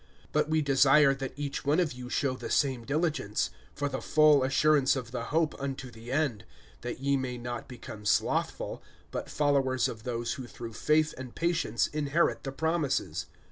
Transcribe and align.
(11)But 0.33 0.49
we 0.49 0.63
desire 0.63 1.13
that 1.13 1.31
each 1.35 1.63
one 1.63 1.79
of 1.79 1.93
you 1.93 2.09
show 2.09 2.33
the 2.35 2.49
same 2.49 2.85
diligence, 2.85 3.51
for 3.75 3.87
the 3.87 4.01
full 4.01 4.43
assurance 4.43 4.95
of 4.95 5.11
the 5.11 5.25
hope 5.25 5.53
unto 5.61 5.91
the 5.91 6.11
end; 6.11 6.43
(12)that 6.81 6.97
ye 6.99 7.15
may 7.15 7.37
not 7.37 7.67
become 7.67 8.03
slothful, 8.03 8.81
but 9.11 9.29
followers 9.29 9.87
of 9.87 10.01
those 10.01 10.33
who 10.33 10.47
through 10.47 10.73
faith 10.73 11.13
and 11.19 11.35
patience 11.35 11.85
inherit 11.85 12.43
the 12.43 12.51
promises. 12.51 13.27